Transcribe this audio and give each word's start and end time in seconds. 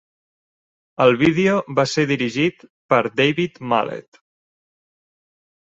El 1.05 1.13
vídeo 1.19 1.59
va 1.79 1.85
ser 1.93 2.05
dirigit 2.13 2.65
per 2.95 3.03
David 3.21 3.63
Mallett. 3.75 4.23